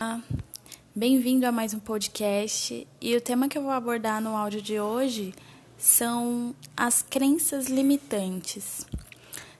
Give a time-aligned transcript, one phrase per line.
[0.00, 0.20] Ah,
[0.94, 4.78] Bem-vindo a mais um podcast e o tema que eu vou abordar no áudio de
[4.78, 5.34] hoje
[5.76, 8.86] são as crenças limitantes.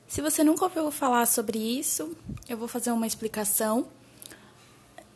[0.07, 2.17] Se você nunca ouviu falar sobre isso,
[2.49, 3.89] eu vou fazer uma explicação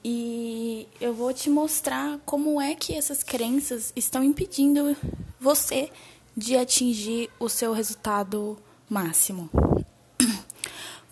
[0.04, 4.96] e eu vou te mostrar como é que essas crenças estão impedindo
[5.38, 5.88] você
[6.36, 8.58] de atingir o seu resultado
[8.90, 9.48] máximo.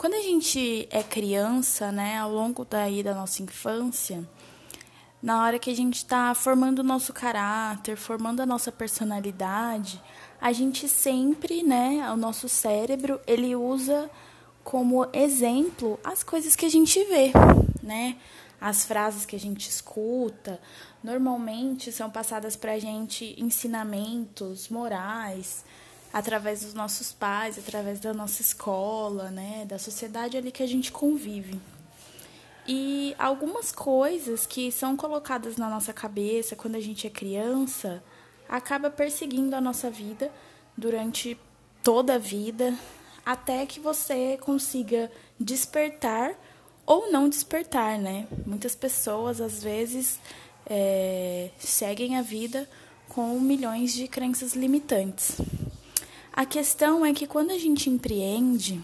[0.01, 4.27] Quando a gente é criança, né, ao longo daí da nossa infância,
[5.23, 10.01] na hora que a gente está formando o nosso caráter, formando a nossa personalidade,
[10.41, 14.11] a gente sempre, né, o nosso cérebro, ele usa
[14.65, 17.31] como exemplo as coisas que a gente vê,
[17.83, 18.17] né?
[18.59, 20.59] As frases que a gente escuta,
[21.05, 25.63] normalmente são passadas para a gente ensinamentos morais,
[26.13, 30.91] através dos nossos pais, através da nossa escola, né, da sociedade ali que a gente
[30.91, 31.61] convive.
[32.67, 38.03] E algumas coisas que são colocadas na nossa cabeça quando a gente é criança
[38.49, 40.31] acaba perseguindo a nossa vida
[40.77, 41.39] durante
[41.83, 42.77] toda a vida
[43.25, 46.35] até que você consiga despertar
[46.85, 48.27] ou não despertar, né?
[48.45, 50.19] Muitas pessoas às vezes
[50.67, 52.69] é, seguem a vida
[53.09, 55.37] com milhões de crenças limitantes.
[56.33, 58.81] A questão é que quando a gente empreende,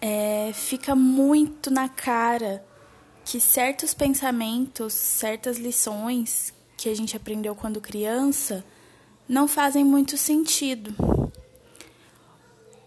[0.00, 2.64] é, fica muito na cara
[3.24, 8.64] que certos pensamentos, certas lições que a gente aprendeu quando criança
[9.28, 10.94] não fazem muito sentido.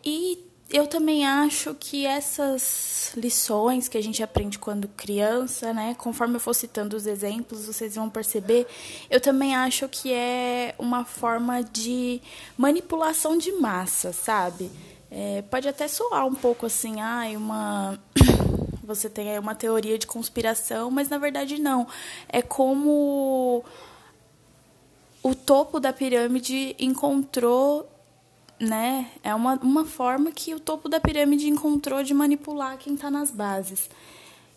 [0.04, 6.36] E eu também acho que essas lições que a gente aprende quando criança, né, conforme
[6.36, 8.68] eu for citando os exemplos, vocês vão perceber,
[9.10, 12.22] eu também acho que é uma forma de
[12.58, 14.72] manipulação de massa, sabe?
[15.12, 18.00] É, pode até soar um pouco assim, ah, uma
[18.84, 21.88] você tem aí uma teoria de conspiração, mas na verdade não.
[22.28, 23.64] É como
[25.24, 27.90] o topo da pirâmide encontrou,
[28.60, 29.10] né?
[29.24, 33.32] É uma, uma forma que o topo da pirâmide encontrou de manipular quem está nas
[33.32, 33.90] bases.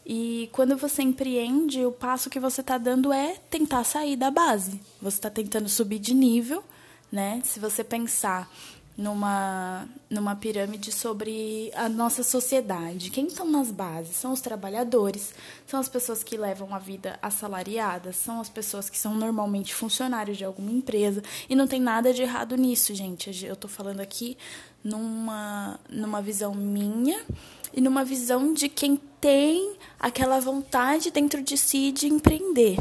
[0.07, 4.81] E quando você empreende, o passo que você está dando é tentar sair da base.
[5.03, 6.65] Você está tentando subir de nível,
[7.13, 7.43] né?
[7.45, 8.51] Se você pensar
[8.99, 13.11] numa, numa pirâmide sobre a nossa sociedade.
[13.11, 14.17] Quem estão nas bases?
[14.17, 15.33] São os trabalhadores,
[15.69, 20.37] são as pessoas que levam a vida assalariada, são as pessoas que são normalmente funcionários
[20.37, 21.23] de alguma empresa.
[21.49, 23.47] E não tem nada de errado nisso, gente.
[23.47, 24.37] Eu estou falando aqui
[24.83, 27.25] numa, numa visão minha
[27.73, 32.77] e numa visão de quem tem aquela vontade dentro de si de empreender.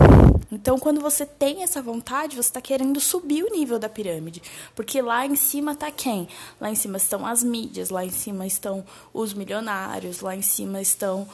[0.51, 4.41] Então, quando você tem essa vontade, você está querendo subir o nível da pirâmide.
[4.75, 6.27] Porque lá em cima está quem?
[6.59, 10.81] Lá em cima estão as mídias, lá em cima estão os milionários, lá em cima
[10.81, 11.27] estão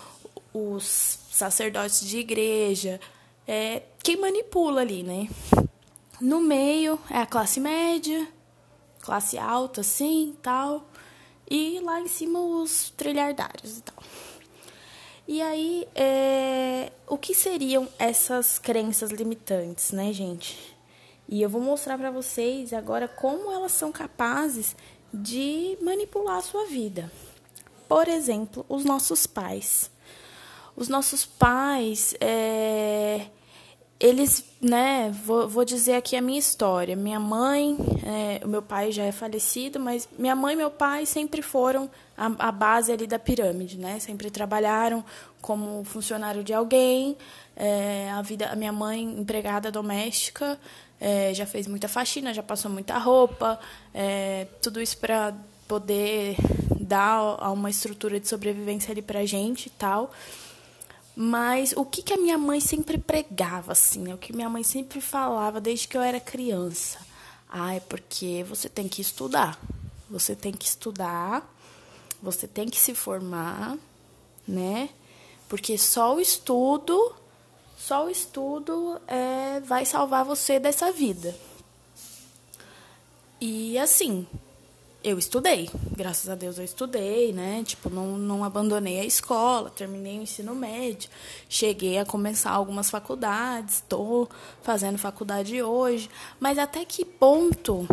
[0.53, 2.99] os sacerdotes de igreja.
[3.47, 5.29] É quem manipula ali, né?
[6.19, 8.27] No meio é a classe média,
[9.01, 10.89] classe alta, assim, tal.
[11.49, 14.03] E lá em cima os trilhardários e tal.
[15.27, 20.75] E aí, é, o que seriam essas crenças limitantes, né, gente?
[21.29, 24.75] E eu vou mostrar para vocês agora como elas são capazes
[25.13, 27.09] de manipular a sua vida.
[27.87, 29.89] Por exemplo, os nossos pais.
[30.75, 33.27] Os nossos pais, é,
[34.03, 36.93] eles, né, vou, vou dizer aqui a minha história.
[36.93, 41.05] Minha mãe, é, o meu pai já é falecido, mas minha mãe e meu pai
[41.05, 44.01] sempre foram a, a base ali da pirâmide, né?
[44.01, 45.05] Sempre trabalharam
[45.41, 47.15] como funcionário de alguém.
[47.55, 50.59] É, a vida, a minha mãe, empregada doméstica,
[50.99, 53.57] é, já fez muita faxina, já passou muita roupa,
[53.93, 55.33] é, tudo isso para
[55.65, 56.35] poder
[56.77, 60.11] dar uma estrutura de sobrevivência ali para gente e tal.
[61.15, 64.15] Mas o que, que a minha mãe sempre pregava, assim, né?
[64.15, 66.99] o que minha mãe sempre falava desde que eu era criança?
[67.47, 69.59] Ah, é porque você tem que estudar.
[70.09, 71.47] Você tem que estudar,
[72.21, 73.77] você tem que se formar,
[74.47, 74.89] né?
[75.47, 77.15] Porque só o estudo,
[77.77, 81.35] só o estudo é, vai salvar você dessa vida.
[83.41, 84.27] E assim,
[85.03, 87.61] eu estudei, graças a Deus eu estudei, né?
[87.65, 91.09] Tipo, não, não abandonei a escola, terminei o ensino médio,
[91.49, 94.29] cheguei a começar algumas faculdades, estou
[94.61, 96.09] fazendo faculdade hoje,
[96.39, 97.85] mas até que ponto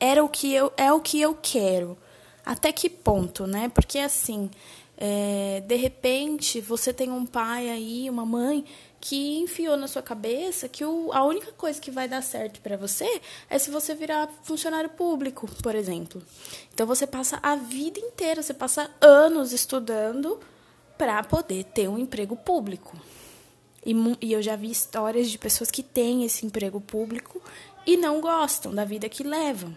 [0.00, 1.98] era o que eu é o que eu quero?
[2.44, 3.68] Até que ponto, né?
[3.68, 4.50] Porque assim,
[4.96, 8.64] é, de repente você tem um pai aí, uma mãe
[9.08, 12.76] que enfiou na sua cabeça que o, a única coisa que vai dar certo para
[12.76, 16.20] você é se você virar funcionário público, por exemplo.
[16.74, 20.40] Então você passa a vida inteira, você passa anos estudando
[20.98, 22.96] para poder ter um emprego público.
[23.84, 27.40] E, e eu já vi histórias de pessoas que têm esse emprego público
[27.86, 29.72] e não gostam da vida que levam.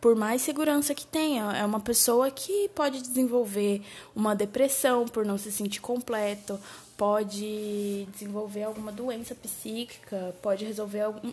[0.00, 3.82] Por mais segurança que tenha, é uma pessoa que pode desenvolver
[4.14, 6.60] uma depressão por não se sentir completo,
[6.96, 11.32] pode desenvolver alguma doença psíquica, pode resolver algum.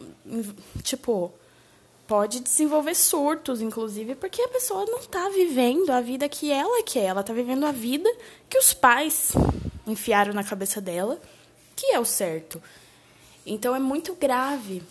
[0.83, 1.31] Tipo,
[2.07, 7.05] pode desenvolver surtos, inclusive, porque a pessoa não está vivendo a vida que ela quer,
[7.05, 8.09] ela está vivendo a vida
[8.49, 9.31] que os pais
[9.87, 11.19] enfiaram na cabeça dela
[11.75, 12.61] que é o certo.
[13.45, 14.81] Então é muito grave.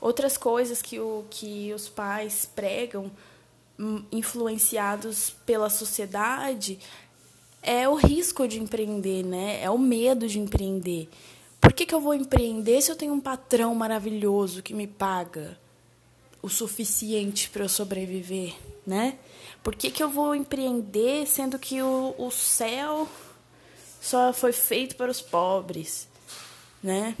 [0.00, 3.10] Outras coisas que, o, que os pais pregam,
[3.78, 6.78] hum, influenciados pela sociedade,
[7.62, 9.62] é o risco de empreender, né?
[9.62, 11.08] É o medo de empreender.
[11.60, 15.58] Por que, que eu vou empreender se eu tenho um patrão maravilhoso que me paga
[16.42, 18.54] o suficiente para eu sobreviver,
[18.86, 19.18] né?
[19.62, 23.06] Por que, que eu vou empreender sendo que o, o céu
[24.00, 26.08] só foi feito para os pobres,
[26.82, 27.14] né?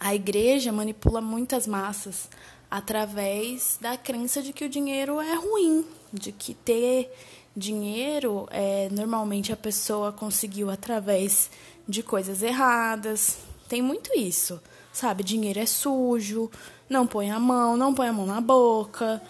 [0.00, 2.28] A igreja manipula muitas massas
[2.68, 7.10] através da crença de que o dinheiro é ruim, de que ter
[7.56, 11.50] dinheiro é normalmente a pessoa conseguiu através
[11.88, 13.38] de coisas erradas.
[13.68, 14.60] Tem muito isso,
[14.92, 15.24] sabe?
[15.24, 16.50] Dinheiro é sujo,
[16.88, 19.22] não põe a mão, não põe a mão na boca,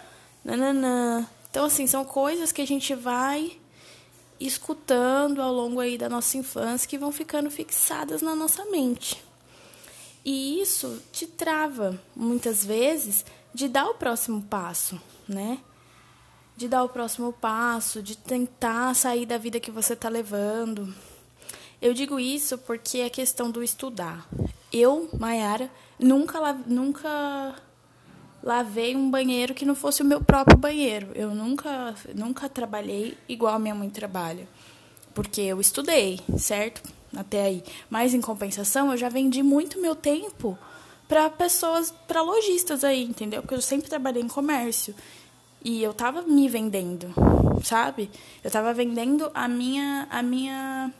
[0.43, 1.25] nananã.
[1.49, 3.57] Então assim, são coisas que a gente vai
[4.39, 9.23] escutando ao longo aí da nossa infância que vão ficando fixadas na nossa mente.
[10.23, 15.57] E isso te trava, muitas vezes, de dar o próximo passo, né?
[16.57, 20.93] De dar o próximo passo, de tentar sair da vida que você está levando.
[21.81, 24.27] Eu digo isso porque é questão do estudar.
[24.73, 27.55] Eu, Mayara, nunca, nunca
[28.43, 31.11] lavei um banheiro que não fosse o meu próprio banheiro.
[31.13, 34.47] Eu nunca, nunca trabalhei igual a minha mãe trabalha.
[35.13, 36.81] Porque eu estudei, certo?
[37.15, 37.63] Até aí.
[37.89, 40.57] Mas em compensação, eu já vendi muito meu tempo
[41.07, 43.41] para pessoas, para lojistas aí, entendeu?
[43.41, 44.93] Porque eu sempre trabalhei em comércio.
[45.63, 47.13] E eu tava me vendendo,
[47.63, 48.09] sabe?
[48.43, 50.91] Eu tava vendendo a minha a minha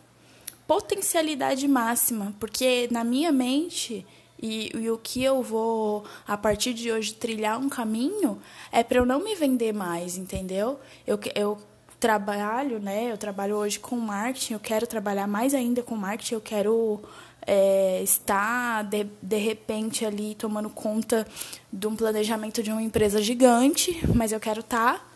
[0.68, 4.06] potencialidade máxima, porque na minha mente
[4.42, 8.40] e, e, o que eu vou, a partir de hoje, trilhar um caminho
[8.72, 10.80] é para eu não me vender mais, entendeu?
[11.08, 11.58] Eu, eu
[12.00, 13.12] trabalho, né?
[13.12, 17.02] Eu trabalho hoje com marketing, eu quero trabalhar mais ainda com marketing, eu quero
[17.48, 21.26] é, estar, de, de repente, ali tomando conta
[21.72, 25.10] de um planejamento de uma empresa gigante, mas eu quero estar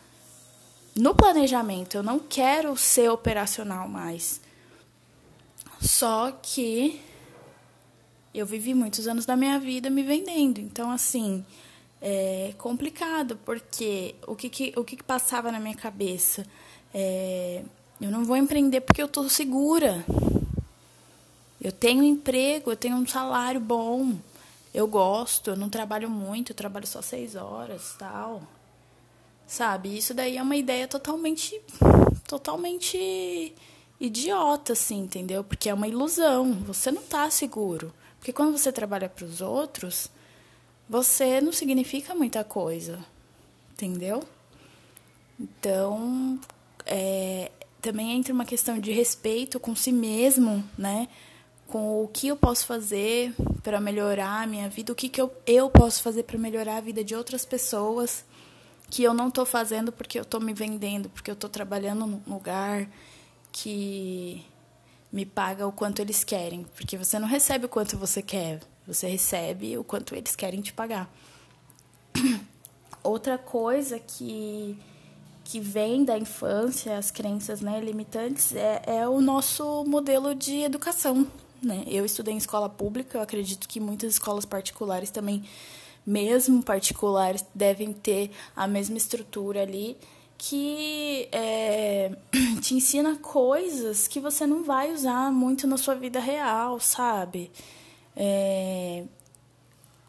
[0.96, 4.40] no planejamento, eu não quero ser operacional mais.
[5.82, 7.02] Só que
[8.34, 10.60] eu vivi muitos anos da minha vida me vendendo.
[10.60, 11.46] Então, assim,
[12.02, 16.46] é complicado, porque o que, que o que, que passava na minha cabeça?
[16.94, 17.64] É,
[18.00, 20.06] eu não vou empreender porque eu estou segura.
[21.62, 24.16] Eu tenho um emprego, eu tenho um salário bom.
[24.74, 28.42] Eu gosto, eu não trabalho muito, eu trabalho só seis horas tal.
[29.46, 29.96] Sabe?
[29.96, 31.62] Isso daí é uma ideia totalmente.
[32.28, 33.54] totalmente
[34.00, 35.44] idiota, assim, entendeu?
[35.44, 36.54] Porque é uma ilusão.
[36.66, 37.94] Você não está seguro.
[38.18, 40.10] Porque quando você trabalha para os outros,
[40.90, 43.00] você não significa muita coisa,
[43.74, 44.24] entendeu?
[45.40, 46.40] Então,
[46.86, 51.08] é, também entra uma questão de respeito com si mesmo, né?
[51.72, 55.34] Com o que eu posso fazer para melhorar a minha vida, o que, que eu,
[55.48, 58.26] eu posso fazer para melhorar a vida de outras pessoas
[58.90, 62.22] que eu não estou fazendo porque eu estou me vendendo, porque eu estou trabalhando num
[62.28, 62.90] lugar
[63.54, 64.46] que
[65.10, 69.08] me paga o quanto eles querem, porque você não recebe o quanto você quer, você
[69.08, 71.10] recebe o quanto eles querem te pagar.
[73.02, 74.78] Outra coisa que
[75.46, 81.28] que vem da infância, as crenças né, limitantes, é, é o nosso modelo de educação.
[81.62, 81.84] Né?
[81.88, 85.44] Eu estudei em escola pública, eu acredito que muitas escolas particulares também,
[86.06, 89.98] mesmo particulares, devem ter a mesma estrutura ali
[90.44, 92.16] que é,
[92.62, 97.52] te ensina coisas que você não vai usar muito na sua vida real, sabe?
[98.16, 99.04] É,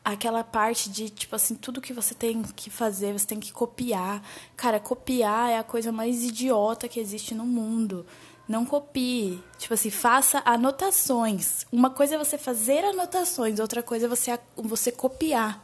[0.02, 4.22] aquela parte de, tipo assim, tudo que você tem que fazer, você tem que copiar.
[4.56, 8.06] Cara, copiar é a coisa mais idiota que existe no mundo.
[8.48, 9.42] Não copie.
[9.58, 11.66] Tipo assim, faça anotações.
[11.70, 15.62] Uma coisa é você fazer anotações, outra coisa é você, você copiar.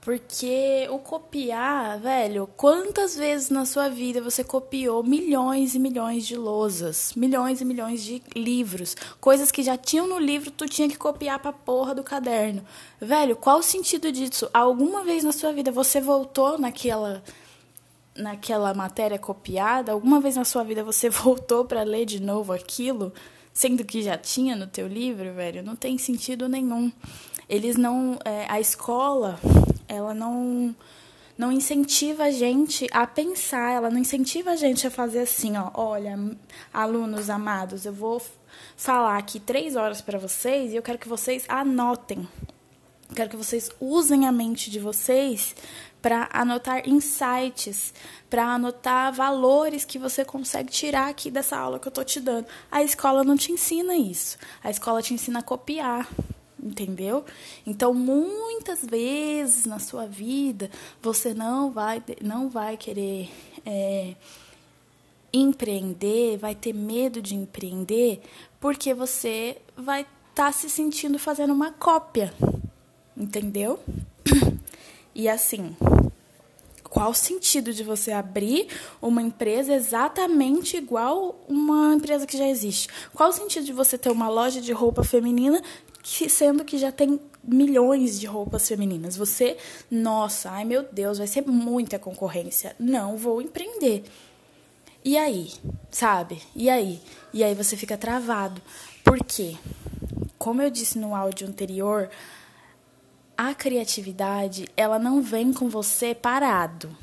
[0.00, 6.36] Porque o copiar, velho, quantas vezes na sua vida você copiou milhões e milhões de
[6.36, 10.96] lousas, milhões e milhões de livros, coisas que já tinham no livro, tu tinha que
[10.96, 12.64] copiar pra porra do caderno.
[12.98, 14.48] Velho, qual o sentido disso?
[14.54, 17.22] Alguma vez na sua vida você voltou naquela
[18.20, 23.12] naquela matéria copiada, alguma vez na sua vida você voltou para ler de novo aquilo,
[23.52, 25.62] sendo que já tinha no teu livro, velho?
[25.62, 26.92] Não tem sentido nenhum.
[27.48, 29.38] Eles não, é, a escola,
[29.88, 30.74] ela não
[31.36, 35.70] não incentiva a gente a pensar, ela não incentiva a gente a fazer assim, ó,
[35.72, 36.18] olha,
[36.70, 38.20] alunos amados, eu vou
[38.76, 42.28] falar aqui três horas para vocês e eu quero que vocês anotem.
[43.14, 45.54] Quero que vocês usem a mente de vocês
[46.00, 47.92] para anotar insights,
[48.28, 52.46] para anotar valores que você consegue tirar aqui dessa aula que eu tô te dando.
[52.70, 54.38] A escola não te ensina isso.
[54.62, 56.08] A escola te ensina a copiar,
[56.62, 57.24] entendeu?
[57.66, 60.70] Então, muitas vezes na sua vida
[61.02, 63.30] você não vai não vai querer
[63.66, 64.14] é,
[65.32, 68.22] empreender, vai ter medo de empreender,
[68.60, 72.32] porque você vai estar tá se sentindo fazendo uma cópia,
[73.20, 73.78] entendeu?
[75.12, 75.76] E assim,
[76.88, 78.68] qual o sentido de você abrir
[79.02, 82.88] uma empresa exatamente igual uma empresa que já existe?
[83.12, 85.60] Qual o sentido de você ter uma loja de roupa feminina,
[86.02, 89.16] que, sendo que já tem milhões de roupas femininas?
[89.16, 89.56] Você,
[89.90, 92.74] nossa, ai meu Deus, vai ser muita concorrência.
[92.78, 94.04] Não vou empreender.
[95.04, 95.52] E aí,
[95.90, 96.42] sabe?
[96.54, 97.00] E aí?
[97.32, 98.60] E aí você fica travado.
[99.04, 99.56] Por quê?
[100.38, 102.10] Como eu disse no áudio anterior,
[103.42, 106.94] a criatividade, ela não vem com você parado.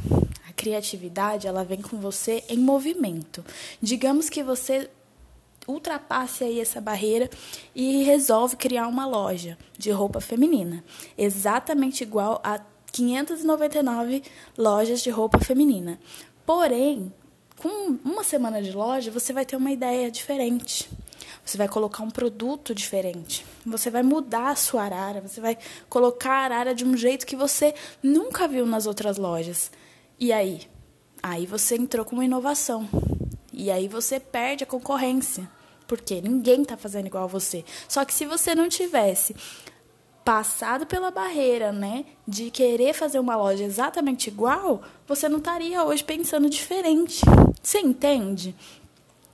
[0.48, 3.44] A criatividade, ela vem com você em movimento.
[3.82, 4.88] Digamos que você
[5.68, 7.28] ultrapasse aí essa barreira
[7.74, 10.84] e resolve criar uma loja de roupa feminina,
[11.18, 14.22] exatamente igual a 599
[14.56, 16.00] lojas de roupa feminina.
[16.46, 17.12] Porém,
[17.58, 20.88] com uma semana de loja, você vai ter uma ideia diferente.
[21.46, 23.46] Você vai colocar um produto diferente.
[23.66, 25.22] Você vai mudar a sua arara.
[25.22, 25.58] Você vai
[25.90, 29.72] colocar a arara de um jeito que você nunca viu nas outras lojas.
[30.20, 30.62] E aí?
[31.22, 32.88] Aí você entrou com uma inovação.
[33.52, 35.50] E aí você perde a concorrência.
[35.88, 37.64] Porque ninguém está fazendo igual a você.
[37.88, 39.36] Só que se você não tivesse
[40.28, 46.04] passado pela barreira, né, de querer fazer uma loja exatamente igual, você não estaria hoje
[46.04, 47.22] pensando diferente.
[47.64, 48.54] Você entende?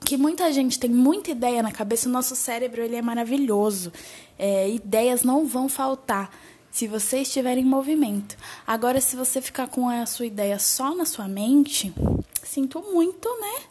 [0.04, 3.92] Que muita gente tem muita ideia na cabeça, o nosso cérebro ele é maravilhoso.
[4.38, 6.30] É, ideias não vão faltar
[6.70, 8.36] se você estiver em movimento.
[8.66, 11.94] Agora, se você ficar com a sua ideia só na sua mente,
[12.42, 13.62] sinto muito, né?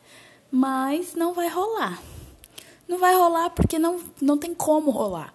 [0.51, 2.01] Mas não vai rolar.
[2.87, 5.33] Não vai rolar porque não, não tem como rolar.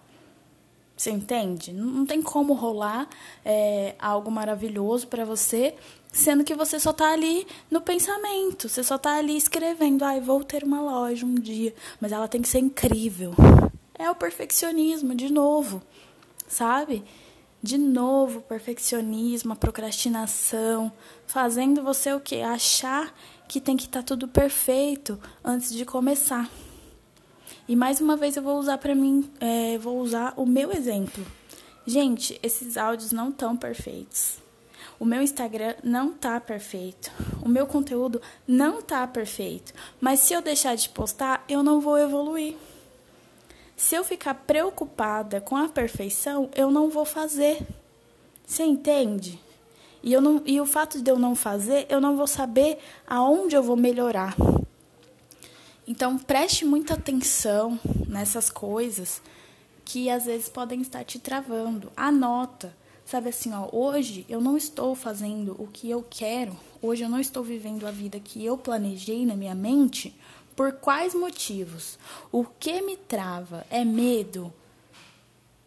[0.99, 1.71] Você entende?
[1.71, 3.07] Não tem como rolar
[3.45, 5.73] é, algo maravilhoso para você
[6.11, 10.21] Sendo que você só tá ali no pensamento, você só tá ali escrevendo, ai, ah,
[10.21, 13.33] vou ter uma loja um dia, mas ela tem que ser incrível.
[13.93, 15.83] É o perfeccionismo, de novo,
[16.47, 17.05] sabe?
[17.61, 20.91] De novo, perfeccionismo, a procrastinação,
[21.27, 22.37] fazendo você o quê?
[22.37, 23.13] Achar
[23.47, 26.49] que tem que estar tá tudo perfeito antes de começar.
[27.69, 31.23] E mais uma vez eu vou usar para mim, é, vou usar o meu exemplo.
[31.85, 34.39] Gente, esses áudios não estão perfeitos.
[34.99, 37.11] O meu Instagram não tá perfeito.
[37.43, 39.71] O meu conteúdo não tá perfeito.
[40.01, 42.55] Mas se eu deixar de postar, eu não vou evoluir.
[43.77, 47.59] Se eu ficar preocupada com a perfeição, eu não vou fazer.
[48.47, 49.39] Você entende?
[50.01, 53.55] E, eu não, e o fato de eu não fazer, eu não vou saber aonde
[53.55, 54.35] eu vou melhorar.
[55.89, 59.23] Então, preste muita atenção nessas coisas
[59.83, 61.91] que às vezes podem estar te travando.
[61.97, 62.77] Anota.
[63.03, 67.19] Sabe assim, ó, hoje eu não estou fazendo o que eu quero, hoje eu não
[67.19, 70.15] estou vivendo a vida que eu planejei na minha mente.
[70.55, 71.97] Por quais motivos?
[72.31, 73.65] O que me trava?
[73.67, 74.53] É medo?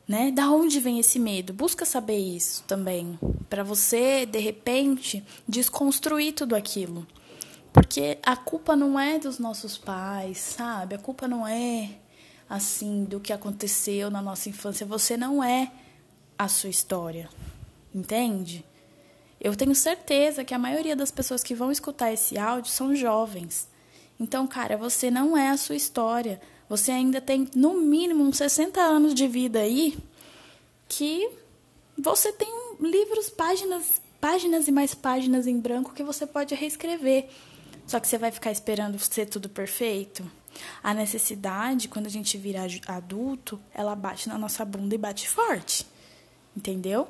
[0.06, 0.30] Né?
[0.30, 1.52] Da onde vem esse medo?
[1.52, 3.18] Busca saber isso também,
[3.50, 7.04] para você de repente desconstruir tudo aquilo.
[7.72, 10.94] Porque a culpa não é dos nossos pais, sabe?
[10.94, 11.90] A culpa não é
[12.48, 14.86] assim do que aconteceu na nossa infância.
[14.86, 15.72] Você não é
[16.38, 17.30] a sua história,
[17.94, 18.64] entende?
[19.40, 23.68] Eu tenho certeza que a maioria das pessoas que vão escutar esse áudio são jovens.
[24.20, 26.40] Então, cara, você não é a sua história.
[26.68, 29.98] Você ainda tem, no mínimo, uns 60 anos de vida aí
[30.88, 31.28] que
[31.98, 32.48] você tem
[32.80, 37.28] livros, páginas, páginas e mais páginas em branco que você pode reescrever.
[37.86, 40.28] Só que você vai ficar esperando ser tudo perfeito?
[40.82, 45.86] A necessidade, quando a gente vira adulto, ela bate na nossa bunda e bate forte.
[46.56, 47.08] Entendeu?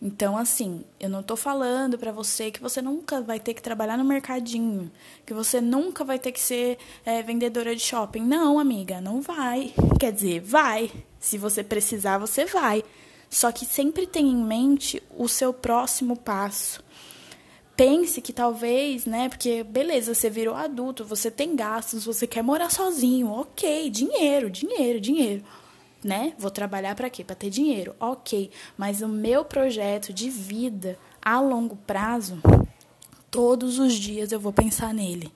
[0.00, 3.98] Então, assim, eu não tô falando para você que você nunca vai ter que trabalhar
[3.98, 4.90] no mercadinho,
[5.26, 8.22] que você nunca vai ter que ser é, vendedora de shopping.
[8.22, 9.74] Não, amiga, não vai.
[9.98, 10.90] Quer dizer, vai.
[11.18, 12.84] Se você precisar, você vai.
[13.28, 16.82] Só que sempre tenha em mente o seu próximo passo.
[17.78, 19.28] Pense que talvez, né?
[19.28, 25.00] Porque beleza, você virou adulto, você tem gastos, você quer morar sozinho, ok, dinheiro, dinheiro,
[25.00, 25.44] dinheiro,
[26.02, 26.34] né?
[26.36, 27.22] Vou trabalhar para quê?
[27.22, 28.50] Para ter dinheiro, ok.
[28.76, 32.42] Mas o meu projeto de vida a longo prazo,
[33.30, 35.32] todos os dias eu vou pensar nele.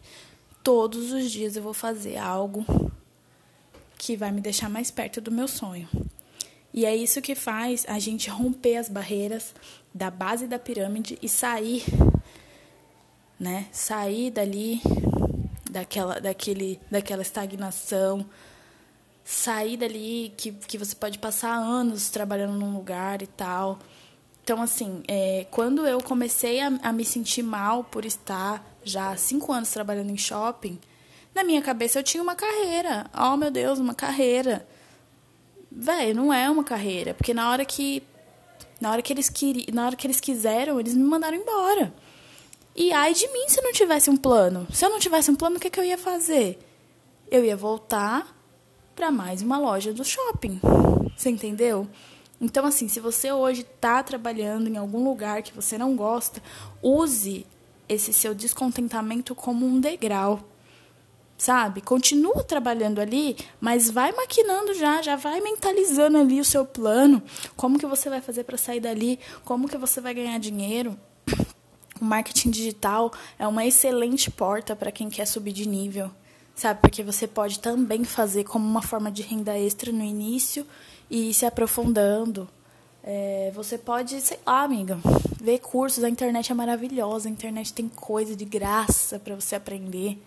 [0.65, 2.67] Todos os dias eu vou fazer algo
[3.97, 5.89] que vai me deixar mais perto do meu sonho.
[6.75, 9.55] E é isso que faz a gente romper as barreiras
[9.95, 11.85] da base da pirâmide e sair,
[13.43, 13.67] né?
[13.73, 14.81] Sair dali
[15.69, 18.25] daquela daquele daquela estagnação,
[19.25, 23.81] sair dali que, que você pode passar anos trabalhando num lugar e tal.
[24.45, 29.17] Então, assim, é, quando eu comecei a, a me sentir mal por estar já há
[29.17, 30.79] cinco anos trabalhando em shopping,
[31.35, 33.11] na minha cabeça eu tinha uma carreira.
[33.13, 34.65] Oh, meu Deus, uma carreira.
[35.71, 38.05] Velho, não é uma carreira, porque na hora que
[38.81, 41.93] na hora que eles queriam, na hora que eles quiseram, eles me mandaram embora.
[42.75, 44.67] E ai de mim se não tivesse um plano.
[44.73, 46.59] Se eu não tivesse um plano, o que, que eu ia fazer?
[47.31, 48.37] Eu ia voltar
[48.95, 50.61] para mais uma loja do shopping.
[51.17, 51.87] Você entendeu?
[52.41, 56.43] Então, assim, se você hoje está trabalhando em algum lugar que você não gosta,
[56.83, 57.47] use
[57.89, 60.41] esse seu descontentamento como um degrau
[61.43, 61.81] sabe?
[61.81, 67.21] Continua trabalhando ali, mas vai maquinando já, já vai mentalizando ali o seu plano,
[67.57, 70.97] como que você vai fazer para sair dali, como que você vai ganhar dinheiro.
[72.03, 76.11] O marketing digital é uma excelente porta para quem quer subir de nível,
[76.53, 76.81] sabe?
[76.81, 80.67] Porque você pode também fazer como uma forma de renda extra no início
[81.09, 82.49] e ir se aprofundando.
[83.05, 84.99] É, você pode, sei lá, amiga,
[85.41, 86.03] ver cursos.
[86.03, 90.21] A internet é maravilhosa, a internet tem coisa de graça para você aprender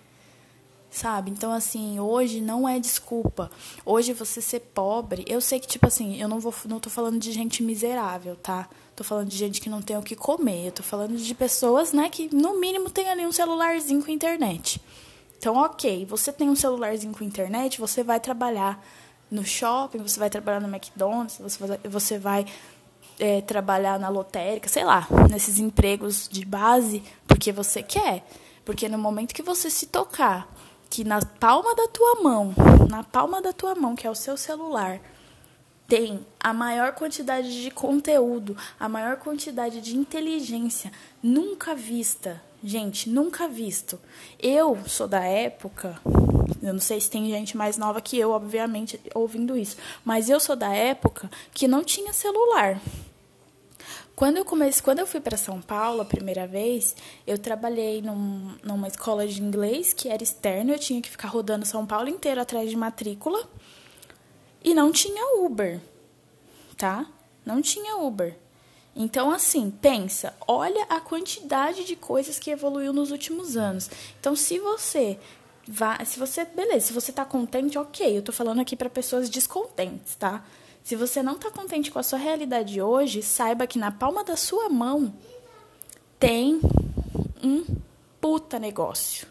[0.96, 1.30] sabe?
[1.30, 3.52] Então, assim, hoje não é desculpa.
[3.86, 7.20] Hoje você ser pobre, eu sei que, tipo assim, eu não, vou, não tô falando
[7.20, 8.70] de gente miserável, tá?
[8.96, 10.68] Tô falando de gente que não tem o que comer.
[10.68, 14.82] Eu tô falando de pessoas, né, que no mínimo tem ali um celularzinho com internet.
[15.38, 18.82] Então, ok, você tem um celularzinho com internet, você vai trabalhar
[19.30, 22.46] no shopping, você vai trabalhar no McDonald's, você vai, você vai
[23.20, 28.25] é, trabalhar na lotérica, sei lá, nesses empregos de base, porque você quer.
[28.64, 30.54] Porque no momento que você se tocar
[30.96, 32.53] que na palma da tua mão,
[32.90, 35.01] na palma da tua mão, que é o seu celular,
[35.90, 42.42] tem a maior quantidade de conteúdo, a maior quantidade de inteligência nunca vista.
[42.64, 44.00] Gente, nunca visto.
[44.40, 46.00] Eu sou da época,
[46.64, 50.40] eu não sei se tem gente mais nova que eu, obviamente, ouvindo isso, mas eu
[50.40, 52.79] sou da época que não tinha celular.
[54.16, 56.96] Quando eu comecei, quando eu fui para São Paulo a primeira vez,
[57.28, 61.66] eu trabalhei num, numa escola de inglês que era externa, eu tinha que ficar rodando
[61.66, 63.46] São Paulo inteiro atrás de matrícula
[64.64, 65.82] e não tinha Uber,
[66.78, 67.06] tá?
[67.46, 68.38] Não tinha Uber.
[68.96, 73.92] Então, assim, pensa, olha a quantidade de coisas que evoluiu nos últimos anos.
[74.18, 75.20] Então, se você
[75.68, 79.30] vai, se você, beleza, se você tá contente, ok, eu tô falando aqui para pessoas
[79.30, 80.46] descontentes, tá?
[80.85, 84.37] Se você não está contente com a sua realidade hoje, saiba que na palma da
[84.37, 85.11] sua mão
[86.19, 86.61] tem
[87.43, 87.65] um
[88.21, 89.27] puta negócio.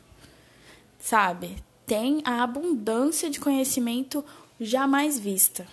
[0.98, 1.54] Sabe?
[1.86, 4.24] Tem a abundância de conhecimento
[4.60, 5.64] jamais vista.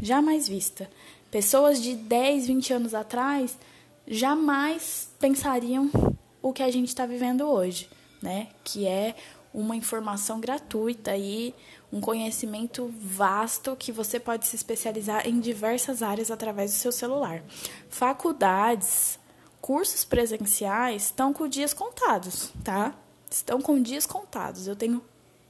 [0.00, 0.90] Jamais vista.
[1.30, 3.58] Pessoas de 10, 20 anos atrás
[4.08, 5.90] jamais pensariam
[6.40, 7.90] o que a gente está vivendo hoje,
[8.22, 8.48] né?
[8.64, 9.14] Que é
[9.52, 11.54] uma informação gratuita e
[11.92, 17.42] um conhecimento vasto que você pode se especializar em diversas áreas através do seu celular.
[17.88, 19.18] Faculdades,
[19.60, 22.94] cursos presenciais estão com dias contados, tá?
[23.30, 24.66] Estão com dias contados.
[24.66, 25.02] Eu tenho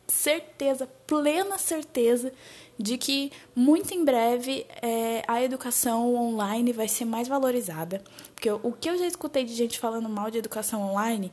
[0.08, 2.32] certeza, plena certeza,
[2.78, 8.02] de que muito em breve é, a educação online vai ser mais valorizada.
[8.34, 11.32] Porque o que eu já escutei de gente falando mal de educação online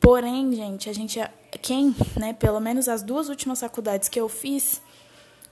[0.00, 1.20] Porém, gente, a gente
[1.62, 4.82] quem, né, pelo menos as duas últimas faculdades que eu fiz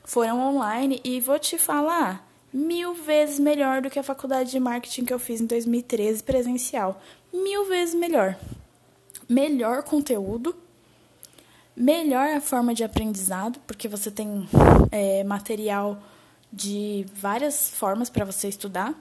[0.05, 5.05] foram online e vou te falar, mil vezes melhor do que a faculdade de marketing
[5.05, 7.00] que eu fiz em 2013 presencial.
[7.33, 8.37] Mil vezes melhor.
[9.28, 10.55] Melhor conteúdo,
[11.74, 14.46] melhor a forma de aprendizado, porque você tem
[14.90, 16.02] é, material
[16.52, 18.94] de várias formas para você estudar.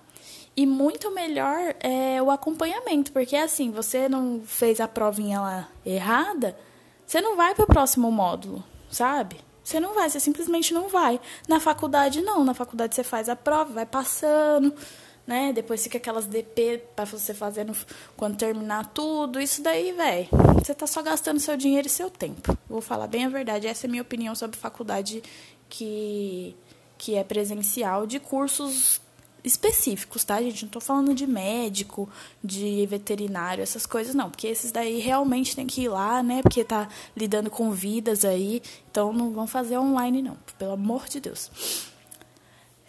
[0.56, 6.58] E muito melhor é o acompanhamento, porque assim, você não fez a provinha lá errada,
[7.06, 9.38] você não vai para o próximo módulo, sabe?
[9.64, 11.20] Você não vai, você simplesmente não vai.
[11.48, 12.44] Na faculdade, não.
[12.44, 14.74] Na faculdade você faz a prova, vai passando,
[15.26, 15.54] né?
[15.54, 17.76] Depois fica aquelas DP para você fazer no,
[18.18, 19.40] quando terminar tudo.
[19.40, 22.58] Isso daí, velho, você tá só gastando seu dinheiro e seu tempo.
[22.68, 23.68] Vou falar bem a verdade.
[23.68, 25.24] Essa é a minha opinião sobre faculdade
[25.70, 26.56] que,
[26.98, 29.00] que é presencial, de cursos
[29.44, 30.64] específicos, tá, gente?
[30.64, 32.10] Não tô falando de médico,
[32.44, 34.30] de veterinário, essas coisas, não.
[34.30, 36.42] Porque esses daí realmente tem que ir lá, né?
[36.42, 38.62] Porque tá lidando com vidas aí.
[38.90, 40.38] Então não vão fazer online, não.
[40.58, 41.91] Pelo amor de Deus.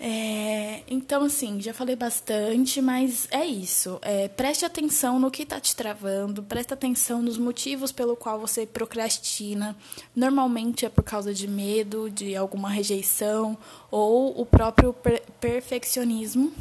[0.04, 4.00] É, então, assim, já falei bastante, mas é isso.
[4.02, 8.66] É, preste atenção no que está te travando, preste atenção nos motivos pelo qual você
[8.66, 9.76] procrastina.
[10.16, 13.56] Normalmente é por causa de medo, de alguma rejeição
[13.92, 16.52] ou o próprio per perfeccionismo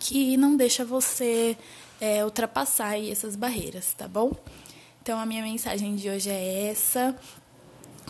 [0.00, 1.56] que não deixa você
[2.00, 4.32] é, ultrapassar essas barreiras, tá bom?
[5.00, 7.16] Então, a minha mensagem de hoje é essa.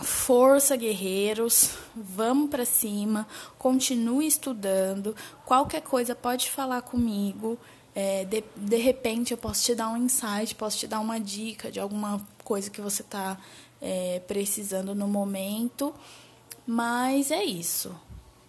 [0.02, 5.14] Força, guerreiros, vamos para cima, continue estudando.
[5.44, 7.58] Qualquer coisa pode falar comigo.
[7.94, 11.70] É, de, de repente eu posso te dar um insight, posso te dar uma dica
[11.70, 13.38] de alguma coisa que você está
[13.80, 15.94] é, precisando no momento.
[16.66, 17.94] Mas é isso.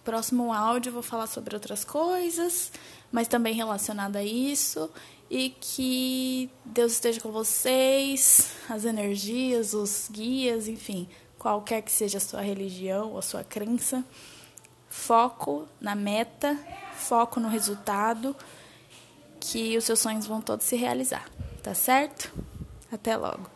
[0.02, 2.72] Próximo áudio eu vou falar sobre outras coisas,
[3.10, 4.88] mas também relacionado a isso.
[5.30, 11.08] E que Deus esteja com vocês, as energias, os guias, enfim
[11.42, 14.04] qualquer que seja a sua religião ou a sua crença.
[14.88, 16.56] Foco na meta,
[16.94, 18.36] foco no resultado,
[19.40, 21.28] que os seus sonhos vão todos se realizar,
[21.60, 22.32] tá certo?
[22.92, 23.51] Até logo.